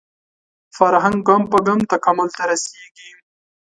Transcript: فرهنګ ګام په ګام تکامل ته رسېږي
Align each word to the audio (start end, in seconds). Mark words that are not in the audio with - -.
فرهنګ 0.77 1.17
ګام 1.27 1.43
په 1.51 1.57
ګام 1.65 1.79
تکامل 1.91 2.27
ته 2.35 2.43
رسېږي 2.49 3.09